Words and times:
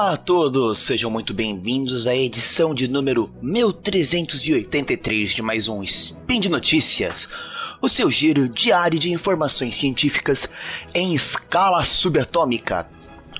Olá 0.00 0.12
a 0.12 0.16
todos, 0.16 0.78
sejam 0.78 1.10
muito 1.10 1.34
bem-vindos 1.34 2.06
à 2.06 2.16
edição 2.16 2.74
de 2.74 2.88
número 2.88 3.30
1383 3.42 5.28
de 5.28 5.42
mais 5.42 5.68
um 5.68 5.82
Spin 5.82 6.40
de 6.40 6.48
Notícias, 6.48 7.28
o 7.82 7.86
seu 7.86 8.10
giro 8.10 8.48
diário 8.48 8.98
de 8.98 9.12
informações 9.12 9.76
científicas 9.76 10.48
em 10.94 11.14
escala 11.14 11.84
subatômica. 11.84 12.88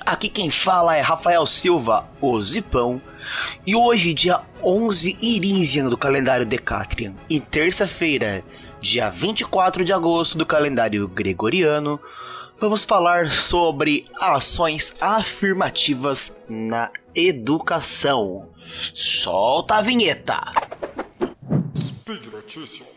Aqui 0.05 0.29
quem 0.29 0.51
fala 0.51 0.95
é 0.95 1.01
Rafael 1.01 1.47
Silva, 1.47 2.07
o 2.21 2.39
Zipão, 2.39 3.01
e 3.65 3.75
hoje, 3.75 4.13
dia 4.13 4.41
11 4.63 5.17
Irisian 5.19 5.89
do 5.89 5.97
calendário 5.97 6.45
Decatrian, 6.45 7.15
e 7.27 7.39
terça-feira, 7.39 8.45
dia 8.79 9.09
24 9.09 9.83
de 9.83 9.91
agosto 9.91 10.37
do 10.37 10.45
calendário 10.45 11.07
Gregoriano, 11.07 11.99
vamos 12.61 12.85
falar 12.85 13.31
sobre 13.31 14.07
ações 14.19 14.95
afirmativas 15.01 16.39
na 16.47 16.91
educação. 17.15 18.51
Solta 18.93 19.77
a 19.77 19.81
vinheta! 19.81 20.39
Speed 21.75 22.27
Notícias. 22.27 22.87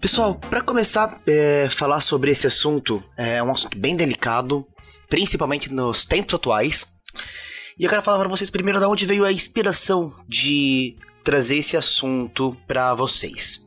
Pessoal, 0.00 0.34
para 0.34 0.60
começar 0.60 1.14
a 1.14 1.30
é, 1.30 1.68
falar 1.70 2.00
sobre 2.00 2.32
esse 2.32 2.48
assunto, 2.48 3.00
é 3.16 3.40
um 3.40 3.52
assunto 3.52 3.78
bem 3.78 3.94
delicado, 3.94 4.66
principalmente 5.08 5.72
nos 5.72 6.04
tempos 6.04 6.34
atuais, 6.34 6.93
e 7.78 7.84
eu 7.84 7.90
quero 7.90 8.02
falar 8.02 8.18
para 8.18 8.28
vocês 8.28 8.50
primeiro 8.50 8.78
de 8.78 8.86
onde 8.86 9.06
veio 9.06 9.24
a 9.24 9.32
inspiração 9.32 10.14
de 10.28 10.96
trazer 11.24 11.58
esse 11.58 11.76
assunto 11.76 12.56
para 12.66 12.94
vocês. 12.94 13.66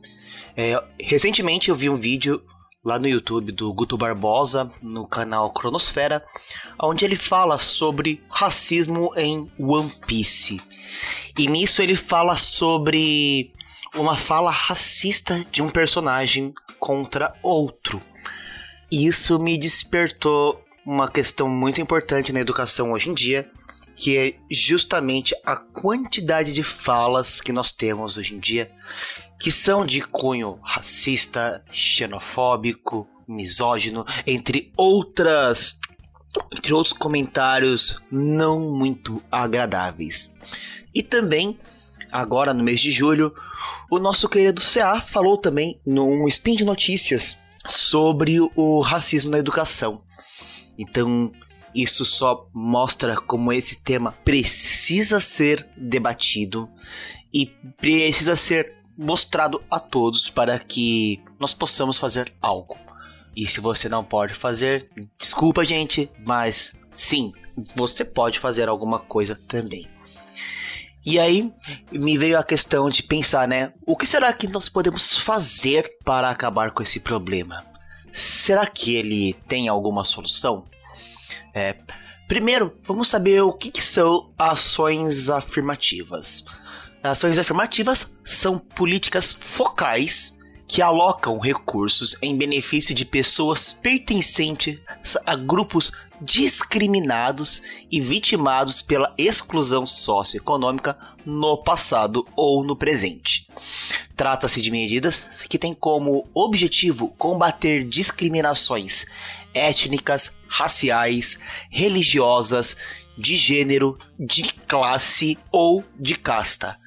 É, 0.56 0.82
recentemente 1.00 1.68
eu 1.68 1.76
vi 1.76 1.90
um 1.90 1.96
vídeo 1.96 2.42
lá 2.84 2.98
no 2.98 3.06
YouTube 3.06 3.52
do 3.52 3.72
Guto 3.72 3.98
Barbosa, 3.98 4.70
no 4.82 5.06
canal 5.06 5.52
Cronosfera, 5.52 6.24
onde 6.80 7.04
ele 7.04 7.16
fala 7.16 7.58
sobre 7.58 8.22
racismo 8.30 9.12
em 9.14 9.50
One 9.58 9.92
Piece. 10.06 10.60
E 11.36 11.46
nisso 11.46 11.82
ele 11.82 11.94
fala 11.94 12.34
sobre 12.34 13.52
uma 13.94 14.16
fala 14.16 14.50
racista 14.50 15.44
de 15.50 15.60
um 15.60 15.68
personagem 15.68 16.54
contra 16.78 17.34
outro. 17.42 18.00
E 18.90 19.06
isso 19.06 19.38
me 19.38 19.58
despertou 19.58 20.62
uma 20.86 21.10
questão 21.10 21.48
muito 21.48 21.80
importante 21.80 22.32
na 22.32 22.40
educação 22.40 22.92
hoje 22.92 23.10
em 23.10 23.14
dia, 23.14 23.50
que 23.98 24.16
é 24.16 24.34
justamente 24.48 25.34
a 25.44 25.56
quantidade 25.56 26.52
de 26.52 26.62
falas 26.62 27.40
que 27.40 27.52
nós 27.52 27.72
temos 27.72 28.16
hoje 28.16 28.34
em 28.34 28.38
dia 28.38 28.70
que 29.40 29.50
são 29.50 29.84
de 29.84 30.00
cunho 30.00 30.58
racista, 30.62 31.62
xenofóbico, 31.72 33.08
misógino, 33.26 34.06
entre 34.26 34.72
outras 34.76 35.78
entre 36.52 36.72
outros 36.72 36.92
comentários 36.92 38.00
não 38.10 38.60
muito 38.70 39.20
agradáveis. 39.30 40.32
E 40.94 41.02
também, 41.02 41.58
agora 42.12 42.54
no 42.54 42.62
mês 42.62 42.80
de 42.80 42.92
julho, 42.92 43.34
o 43.90 43.98
nosso 43.98 44.28
querido 44.28 44.60
CA 44.60 45.00
falou 45.00 45.36
também 45.36 45.80
num 45.84 46.28
spin 46.28 46.54
de 46.54 46.64
notícias 46.64 47.36
sobre 47.66 48.38
o 48.54 48.80
racismo 48.80 49.30
na 49.30 49.38
educação. 49.38 50.02
Então, 50.78 51.32
isso 51.74 52.04
só 52.04 52.48
mostra 52.52 53.20
como 53.20 53.52
esse 53.52 53.82
tema 53.82 54.12
precisa 54.12 55.20
ser 55.20 55.68
debatido 55.76 56.68
e 57.32 57.46
precisa 57.76 58.36
ser 58.36 58.76
mostrado 58.96 59.62
a 59.70 59.78
todos 59.78 60.28
para 60.28 60.58
que 60.58 61.22
nós 61.38 61.54
possamos 61.54 61.96
fazer 61.96 62.32
algo. 62.40 62.76
E 63.36 63.46
se 63.46 63.60
você 63.60 63.88
não 63.88 64.02
pode 64.02 64.34
fazer, 64.34 64.90
desculpa, 65.16 65.64
gente, 65.64 66.10
mas 66.26 66.74
sim, 66.94 67.32
você 67.76 68.04
pode 68.04 68.38
fazer 68.38 68.68
alguma 68.68 68.98
coisa 68.98 69.36
também. 69.36 69.88
E 71.06 71.18
aí 71.18 71.52
me 71.92 72.18
veio 72.18 72.38
a 72.38 72.44
questão 72.44 72.90
de 72.90 73.02
pensar, 73.02 73.46
né? 73.46 73.72
O 73.86 73.96
que 73.96 74.06
será 74.06 74.32
que 74.32 74.48
nós 74.48 74.68
podemos 74.68 75.16
fazer 75.16 75.96
para 76.04 76.28
acabar 76.28 76.72
com 76.72 76.82
esse 76.82 76.98
problema? 76.98 77.64
Será 78.12 78.66
que 78.66 78.96
ele 78.96 79.34
tem 79.46 79.68
alguma 79.68 80.02
solução? 80.02 80.66
É, 81.58 81.76
primeiro, 82.28 82.72
vamos 82.86 83.08
saber 83.08 83.42
o 83.42 83.52
que, 83.52 83.72
que 83.72 83.82
são 83.82 84.30
ações 84.38 85.28
afirmativas. 85.28 86.44
Ações 87.02 87.36
afirmativas 87.36 88.14
são 88.24 88.56
políticas 88.56 89.32
focais 89.32 90.38
que 90.68 90.80
alocam 90.80 91.36
recursos 91.38 92.14
em 92.22 92.36
benefício 92.36 92.94
de 92.94 93.04
pessoas 93.04 93.72
pertencentes 93.72 94.78
a 95.26 95.34
grupos 95.34 95.90
discriminados 96.20 97.62
e 97.90 98.00
vitimados 98.00 98.82
pela 98.82 99.12
exclusão 99.18 99.86
socioeconômica 99.86 100.96
no 101.24 101.56
passado 101.56 102.24
ou 102.36 102.62
no 102.62 102.76
presente. 102.76 103.48
Trata-se 104.16 104.60
de 104.60 104.70
medidas 104.70 105.44
que 105.48 105.58
têm 105.58 105.74
como 105.74 106.28
objetivo 106.34 107.08
combater 107.16 107.84
discriminações 107.84 109.06
étnicas, 109.58 110.36
raciais, 110.48 111.38
religiosas, 111.70 112.76
de 113.18 113.34
gênero, 113.34 113.98
de 114.18 114.44
classe 114.44 115.36
ou 115.50 115.84
de 115.98 116.14
casta, 116.14 116.78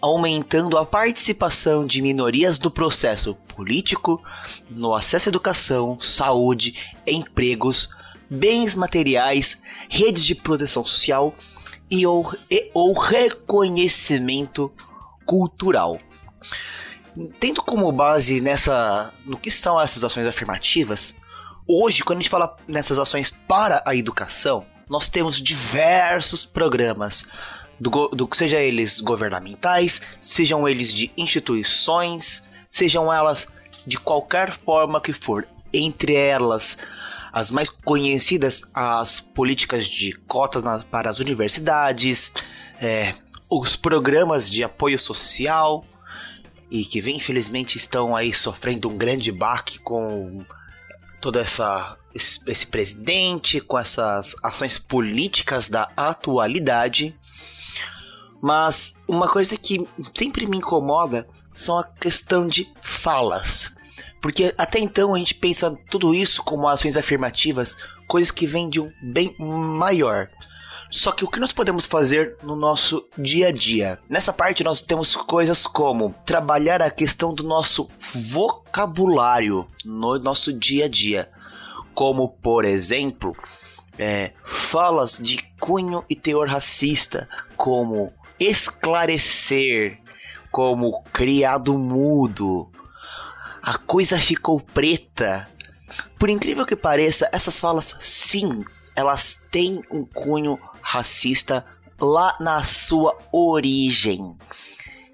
aumentando 0.00 0.76
a 0.76 0.84
participação 0.84 1.86
de 1.86 2.02
minorias 2.02 2.58
no 2.58 2.70
processo 2.70 3.34
político, 3.56 4.22
no 4.70 4.94
acesso 4.94 5.28
à 5.28 5.30
educação, 5.30 5.98
saúde, 6.00 6.78
empregos, 7.06 7.88
bens 8.28 8.74
materiais, 8.74 9.60
redes 9.88 10.24
de 10.24 10.34
proteção 10.34 10.84
social 10.84 11.34
e 11.90 12.06
ou, 12.06 12.34
e, 12.50 12.70
ou 12.74 12.92
reconhecimento 12.92 14.70
cultural. 15.24 15.98
Tendo 17.38 17.62
como 17.62 17.92
base 17.92 18.40
nessa 18.40 19.12
no 19.24 19.36
que 19.36 19.50
são 19.50 19.80
essas 19.80 20.02
ações 20.02 20.26
afirmativas, 20.26 21.14
Hoje, 21.66 22.02
quando 22.02 22.18
a 22.18 22.22
gente 22.22 22.30
fala 22.30 22.56
nessas 22.66 22.98
ações 22.98 23.30
para 23.30 23.82
a 23.86 23.94
educação, 23.94 24.66
nós 24.88 25.08
temos 25.08 25.40
diversos 25.40 26.44
programas, 26.44 27.24
do, 27.78 28.08
do, 28.08 28.28
seja 28.32 28.60
eles 28.60 29.00
governamentais, 29.00 30.00
sejam 30.20 30.68
eles 30.68 30.92
de 30.92 31.10
instituições, 31.16 32.42
sejam 32.70 33.12
elas 33.12 33.48
de 33.86 33.98
qualquer 33.98 34.52
forma 34.52 35.00
que 35.00 35.12
for. 35.12 35.46
Entre 35.72 36.14
elas, 36.14 36.76
as 37.32 37.50
mais 37.50 37.70
conhecidas, 37.70 38.62
as 38.74 39.20
políticas 39.20 39.86
de 39.86 40.12
cotas 40.12 40.62
na, 40.62 40.78
para 40.80 41.08
as 41.08 41.18
universidades, 41.18 42.32
é, 42.80 43.14
os 43.48 43.74
programas 43.76 44.50
de 44.50 44.62
apoio 44.62 44.98
social, 44.98 45.84
e 46.70 46.84
que 46.84 46.98
infelizmente 47.10 47.76
estão 47.76 48.14
aí 48.16 48.32
sofrendo 48.32 48.88
um 48.88 48.96
grande 48.96 49.30
baque 49.30 49.78
com 49.78 50.44
toda 51.22 51.40
essa 51.40 51.96
esse, 52.14 52.66
presidente 52.66 53.60
com 53.60 53.78
essas 53.78 54.36
ações 54.42 54.78
políticas 54.78 55.68
da 55.68 55.90
atualidade. 55.96 57.16
Mas 58.42 58.94
uma 59.08 59.28
coisa 59.28 59.56
que 59.56 59.86
sempre 60.12 60.46
me 60.46 60.58
incomoda 60.58 61.26
são 61.54 61.78
a 61.78 61.84
questão 61.84 62.46
de 62.46 62.68
falas. 62.82 63.72
Porque 64.20 64.52
até 64.58 64.78
então 64.78 65.14
a 65.14 65.18
gente 65.18 65.34
pensa 65.34 65.70
tudo 65.88 66.14
isso 66.14 66.42
como 66.42 66.68
ações 66.68 66.96
afirmativas, 66.96 67.76
coisas 68.06 68.30
que 68.30 68.46
vêm 68.46 68.68
de 68.68 68.80
um 68.80 68.92
bem 69.00 69.34
maior. 69.38 70.28
Só 70.92 71.10
que 71.10 71.24
o 71.24 71.28
que 71.28 71.40
nós 71.40 71.54
podemos 71.54 71.86
fazer 71.86 72.36
no 72.42 72.54
nosso 72.54 73.08
dia 73.16 73.48
a 73.48 73.50
dia? 73.50 73.98
Nessa 74.10 74.30
parte 74.30 74.62
nós 74.62 74.82
temos 74.82 75.16
coisas 75.16 75.66
como 75.66 76.14
trabalhar 76.26 76.82
a 76.82 76.90
questão 76.90 77.32
do 77.32 77.42
nosso 77.42 77.88
vocabulário 78.14 79.66
no 79.86 80.18
nosso 80.18 80.52
dia 80.52 80.84
a 80.84 80.88
dia. 80.88 81.30
Como, 81.94 82.28
por 82.28 82.66
exemplo, 82.66 83.34
é, 83.98 84.32
falas 84.44 85.16
de 85.16 85.38
cunho 85.58 86.04
e 86.10 86.14
teor 86.14 86.46
racista, 86.46 87.26
como 87.56 88.12
esclarecer, 88.38 89.98
como 90.50 91.02
criado 91.04 91.72
mudo, 91.78 92.70
a 93.62 93.78
coisa 93.78 94.18
ficou 94.18 94.60
preta. 94.60 95.48
Por 96.18 96.28
incrível 96.28 96.66
que 96.66 96.76
pareça, 96.76 97.30
essas 97.32 97.58
falas, 97.58 97.96
sim, 97.98 98.62
elas 98.94 99.40
têm 99.50 99.82
um 99.90 100.04
cunho 100.04 100.58
racista 100.92 101.64
lá 101.98 102.36
na 102.38 102.62
sua 102.64 103.16
origem. 103.32 104.34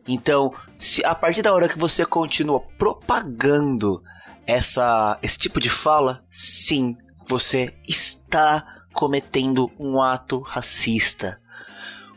Então, 0.08 0.52
se 0.76 1.04
a 1.04 1.14
partir 1.14 1.40
da 1.40 1.54
hora 1.54 1.68
que 1.68 1.78
você 1.78 2.04
continua 2.04 2.60
propagando 2.76 4.02
essa 4.44 5.18
esse 5.22 5.38
tipo 5.38 5.60
de 5.60 5.70
fala, 5.70 6.24
sim, 6.28 6.96
você 7.28 7.72
está 7.86 8.82
cometendo 8.92 9.70
um 9.78 10.02
ato 10.02 10.40
racista. 10.40 11.40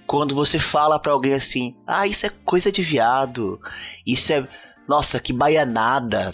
Quando 0.08 0.34
você 0.34 0.58
fala 0.58 1.00
para 1.00 1.12
alguém 1.12 1.36
assim: 1.36 1.76
"Ah, 1.86 2.08
isso 2.08 2.26
é 2.26 2.30
coisa 2.44 2.72
de 2.72 2.82
viado. 2.82 3.60
Isso 4.08 4.34
é 4.34 4.44
Nossa, 4.88 5.20
que 5.20 5.32
baianada. 5.32 6.34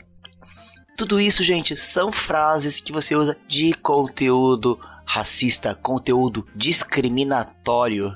Tudo 0.98 1.20
isso, 1.20 1.44
gente, 1.44 1.76
são 1.76 2.12
frases 2.12 2.80
que 2.80 2.94
você 2.94 3.16
usa 3.16 3.38
de 3.48 3.74
conteúdo 3.74 4.80
racista, 5.08 5.74
conteúdo 5.74 6.46
discriminatório. 6.54 8.14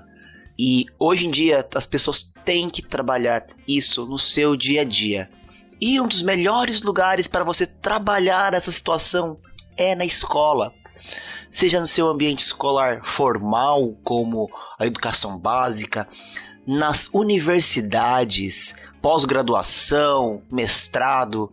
E 0.59 0.85
hoje 0.99 1.25
em 1.25 1.31
dia 1.31 1.65
as 1.73 1.85
pessoas 1.85 2.33
têm 2.43 2.69
que 2.69 2.81
trabalhar 2.81 3.47
isso 3.65 4.05
no 4.05 4.19
seu 4.19 4.57
dia 4.57 4.81
a 4.81 4.83
dia. 4.83 5.29
E 5.79 5.99
um 5.99 6.07
dos 6.07 6.21
melhores 6.21 6.81
lugares 6.81 7.27
para 7.27 7.45
você 7.45 7.65
trabalhar 7.65 8.53
essa 8.53 8.71
situação 8.71 9.39
é 9.77 9.95
na 9.95 10.03
escola. 10.03 10.73
Seja 11.49 11.79
no 11.79 11.87
seu 11.87 12.07
ambiente 12.07 12.41
escolar 12.41 13.01
formal, 13.03 13.97
como 14.03 14.49
a 14.77 14.85
educação 14.85 15.39
básica, 15.39 16.07
nas 16.67 17.09
universidades, 17.13 18.75
pós-graduação, 19.01 20.43
mestrado 20.51 21.51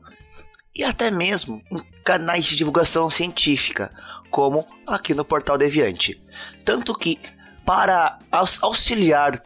e 0.75 0.84
até 0.84 1.11
mesmo 1.11 1.62
em 1.73 1.82
canais 2.05 2.44
de 2.44 2.56
divulgação 2.56 3.08
científica, 3.11 3.91
como 4.30 4.66
aqui 4.86 5.14
no 5.14 5.25
Portal 5.25 5.58
Deviante. 5.58 6.20
Tanto 6.64 6.94
que, 6.94 7.19
para 7.64 8.19
auxiliar 8.60 9.42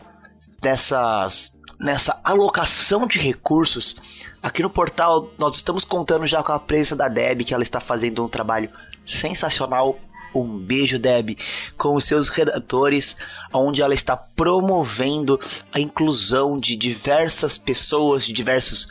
nessas, 0.62 1.52
nessa 1.78 2.20
alocação 2.22 3.06
de 3.06 3.18
recursos, 3.18 3.96
aqui 4.42 4.62
no 4.62 4.70
portal 4.70 5.28
nós 5.38 5.56
estamos 5.56 5.84
contando 5.84 6.26
já 6.26 6.42
com 6.42 6.52
a 6.52 6.58
presença 6.58 6.96
da 6.96 7.08
Deb, 7.08 7.44
que 7.44 7.54
ela 7.54 7.62
está 7.62 7.80
fazendo 7.80 8.24
um 8.24 8.28
trabalho 8.28 8.70
sensacional 9.06 9.98
um 10.34 10.58
beijo, 10.58 10.98
Deb, 10.98 11.36
com 11.76 11.94
os 11.94 12.04
seus 12.04 12.28
redatores, 12.28 13.16
onde 13.52 13.82
ela 13.82 13.94
está 13.94 14.16
promovendo 14.16 15.38
a 15.72 15.80
inclusão 15.80 16.58
de 16.58 16.76
diversas 16.76 17.58
pessoas, 17.58 18.24
de 18.24 18.32
diversos 18.32 18.88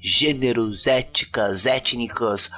gêneros, 0.00 0.86
éticas, 0.86 1.66
étnicas, 1.66 2.50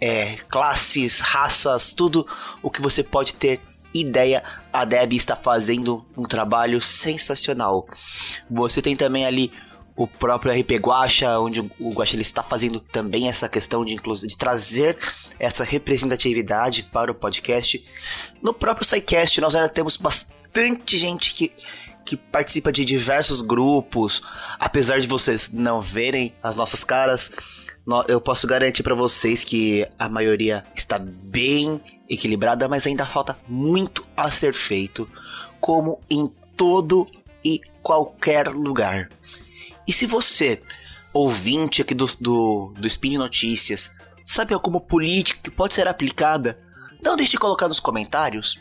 é, 0.00 0.36
classes, 0.48 1.20
raças, 1.20 1.92
tudo 1.92 2.26
o 2.62 2.70
que 2.70 2.82
você 2.82 3.02
pode 3.02 3.34
ter 3.34 3.60
ideia. 3.94 4.42
A 4.72 4.84
Deb 4.84 5.14
está 5.14 5.34
fazendo 5.34 6.04
um 6.16 6.24
trabalho 6.24 6.80
sensacional. 6.80 7.88
Você 8.50 8.82
tem 8.82 8.94
também 8.96 9.24
ali 9.24 9.52
o 9.96 10.06
próprio 10.06 10.52
RP 10.52 10.72
Guacha, 10.78 11.38
onde 11.38 11.60
o 11.60 11.90
Guacha 11.90 12.14
ele 12.14 12.22
está 12.22 12.42
fazendo 12.42 12.80
também 12.80 13.28
essa 13.28 13.48
questão 13.48 13.84
de, 13.84 13.96
de 13.96 14.36
trazer 14.36 14.96
essa 15.38 15.64
representatividade 15.64 16.84
para 16.84 17.10
o 17.10 17.14
podcast. 17.14 17.84
No 18.42 18.54
próprio 18.54 18.86
SciCast 18.86 19.40
nós 19.40 19.52
já 19.52 19.68
temos 19.68 19.96
bastante 19.96 20.96
gente 20.96 21.34
que, 21.34 21.52
que 22.04 22.16
participa 22.16 22.72
de 22.72 22.84
diversos 22.84 23.40
grupos, 23.40 24.22
apesar 24.58 25.00
de 25.00 25.06
vocês 25.06 25.52
não 25.52 25.80
verem 25.80 26.34
as 26.42 26.56
nossas 26.56 26.82
caras, 26.84 27.30
eu 28.08 28.20
posso 28.20 28.46
garantir 28.46 28.82
para 28.82 28.94
vocês 28.94 29.42
que 29.42 29.86
a 29.98 30.08
maioria 30.08 30.62
está 30.74 30.96
bem 30.98 31.80
equilibrada, 32.08 32.68
mas 32.68 32.86
ainda 32.86 33.06
falta 33.06 33.38
muito 33.48 34.06
a 34.16 34.30
ser 34.30 34.54
feito, 34.54 35.08
como 35.60 36.00
em 36.08 36.28
todo 36.56 37.06
e 37.44 37.60
qualquer 37.82 38.48
lugar. 38.48 39.08
E 39.86 39.92
se 39.92 40.06
você, 40.06 40.62
ouvinte 41.12 41.82
aqui 41.82 41.94
do, 41.94 42.06
do, 42.20 42.72
do 42.76 42.86
Spin 42.86 43.16
Notícias, 43.16 43.90
sabe 44.24 44.54
alguma 44.54 44.80
política 44.80 45.40
que 45.42 45.50
pode 45.50 45.74
ser 45.74 45.88
aplicada, 45.88 46.58
não 47.02 47.16
deixe 47.16 47.32
de 47.32 47.38
colocar 47.38 47.66
nos 47.66 47.80
comentários 47.80 48.58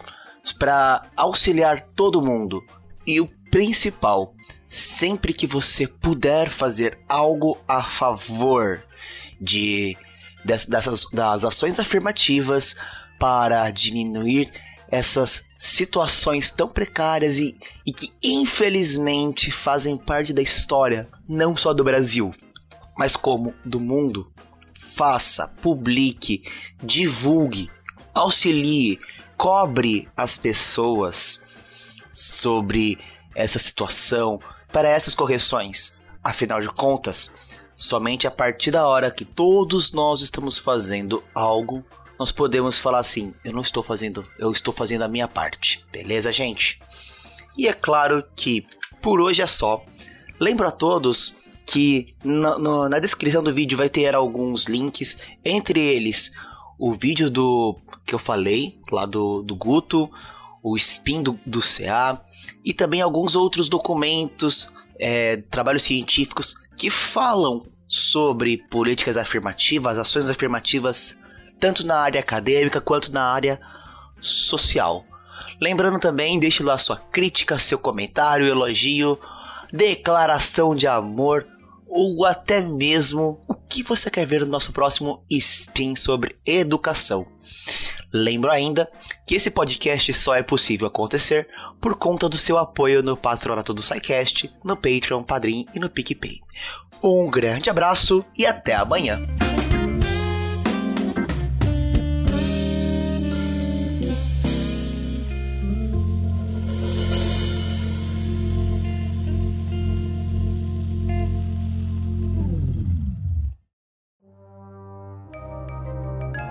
para 0.58 1.04
auxiliar 1.16 1.88
todo 1.96 2.22
mundo. 2.22 2.64
E 3.10 3.20
o 3.20 3.28
principal, 3.50 4.36
sempre 4.68 5.34
que 5.34 5.48
você 5.48 5.88
puder 5.88 6.48
fazer 6.48 7.00
algo 7.10 7.58
a 7.68 7.82
favor 7.82 8.84
de 9.42 9.98
dessas 10.46 11.08
das 11.12 11.44
ações 11.44 11.80
afirmativas 11.80 12.76
para 13.18 13.68
diminuir 13.72 14.52
essas 14.92 15.44
situações 15.58 16.52
tão 16.52 16.70
precárias 16.70 17.40
e, 17.40 17.58
e 17.84 17.92
que 17.92 18.14
infelizmente 18.22 19.52
fazem 19.52 19.98
parte 19.98 20.32
da 20.32 20.44
história 20.44 21.08
não 21.28 21.58
só 21.58 21.74
do 21.74 21.84
Brasil, 21.84 22.32
mas 22.96 23.16
como 23.16 23.56
do 23.66 23.80
mundo. 23.80 24.32
Faça, 24.96 25.48
publique, 25.48 26.44
divulgue, 26.84 27.72
auxilie, 28.14 29.00
cobre 29.36 30.08
as 30.16 30.38
pessoas 30.38 31.42
sobre 32.12 32.98
essa 33.36 33.60
situação 33.60 34.40
para 34.72 34.90
essas 34.90 35.16
correções. 35.16 35.94
Afinal 36.24 36.62
de 36.62 36.68
contas, 36.70 37.32
somente 37.76 38.28
a 38.28 38.32
partir 38.32 38.72
da 38.72 38.88
hora 38.88 39.12
que 39.12 39.26
todos 39.26 39.92
nós 39.92 40.22
estamos 40.22 40.58
fazendo 40.60 41.24
algo 41.34 41.84
nós 42.20 42.34
podemos 42.34 42.78
falar 42.78 43.00
assim: 43.00 43.34
eu 43.46 43.54
não 43.54 43.62
estou 43.62 43.82
fazendo, 43.82 44.28
eu 44.38 44.52
estou 44.52 44.74
fazendo 44.74 45.04
a 45.04 45.08
minha 45.08 45.28
parte, 45.28 45.86
beleza, 45.90 46.32
gente? 46.34 46.78
E 47.58 47.66
é 47.68 47.74
claro 47.74 48.24
que 48.36 48.68
por 49.02 49.22
hoje 49.22 49.42
é 49.42 49.48
só. 49.48 49.84
Lembro 50.38 50.68
a 50.68 50.72
todos 50.72 51.38
que 51.66 52.14
na, 52.24 52.90
na 52.90 53.00
descrição 53.00 53.42
do 53.42 53.54
vídeo 53.54 53.78
vai 53.78 53.90
ter 53.90 54.14
alguns 54.14 54.66
links, 54.66 55.18
entre 55.46 55.80
eles 55.80 56.32
o 56.78 56.94
vídeo 56.94 57.30
do 57.30 57.78
que 58.06 58.16
eu 58.16 58.20
falei, 58.20 58.80
lá 58.92 59.06
do, 59.06 59.42
do 59.42 59.56
Guto, 59.56 60.10
o 60.64 60.76
spin 60.78 61.22
do, 61.22 61.40
do 61.46 61.60
CA 61.62 62.22
e 62.64 62.74
também 62.74 63.02
alguns 63.02 63.36
outros 63.36 63.70
documentos, 63.70 64.72
é, 65.00 65.38
trabalhos 65.50 65.84
científicos 65.84 66.56
que 66.76 66.90
falam 66.90 67.66
sobre 67.88 68.58
políticas 68.70 69.18
afirmativas, 69.18 69.98
ações 69.98 70.30
afirmativas 70.30 71.18
tanto 71.60 71.86
na 71.86 71.98
área 71.98 72.22
acadêmica 72.22 72.80
quanto 72.80 73.12
na 73.12 73.24
área 73.24 73.60
social. 74.22 75.06
Lembrando 75.60 76.00
também, 76.00 76.40
deixe 76.40 76.64
lá 76.64 76.78
sua 76.78 76.98
crítica, 76.98 77.60
seu 77.60 77.78
comentário, 77.78 78.48
elogio, 78.48 79.20
declaração 79.72 80.74
de 80.74 80.88
amor 80.88 81.46
ou 81.88 82.26
até 82.26 82.62
mesmo 82.62 83.44
o 83.48 83.56
que 83.56 83.84
você 83.84 84.10
quer 84.10 84.26
ver 84.26 84.42
no 84.42 84.52
nosso 84.52 84.72
próximo 84.72 85.26
spin 85.30 85.96
sobre 85.96 86.38
educação. 86.46 87.26
Lembro 88.12 88.52
ainda 88.52 88.90
que 89.26 89.36
esse 89.36 89.52
podcast 89.52 90.14
só 90.14 90.36
é 90.36 90.44
possível 90.44 90.88
acontecer 90.88 91.48
por 91.80 91.96
conta 91.96 92.28
do 92.28 92.38
seu 92.38 92.58
apoio 92.58 93.04
no 93.04 93.16
patronato 93.16 93.74
do 93.74 93.82
SciCast, 93.82 94.52
no 94.64 94.76
Patreon, 94.76 95.24
Padrim 95.24 95.66
e 95.74 95.80
no 95.80 95.90
PicPay. 95.90 96.40
Um 97.02 97.30
grande 97.30 97.70
abraço 97.70 98.26
e 98.38 98.46
até 98.46 98.74
amanhã! 98.74 99.18